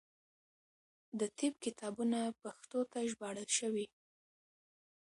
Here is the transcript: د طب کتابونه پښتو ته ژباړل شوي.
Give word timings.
د 1.19 1.21
طب 1.37 1.53
کتابونه 1.65 2.19
پښتو 2.41 2.79
ته 2.91 2.99
ژباړل 3.11 3.49
شوي. 3.59 3.87